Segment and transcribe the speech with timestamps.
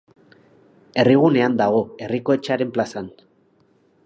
[1.03, 3.13] Herrigunean dago, Herriko Etxearen plazan.